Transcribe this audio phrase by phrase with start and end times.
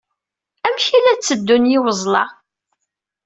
[0.65, 2.23] Amek ay la tteddun yiweẓla?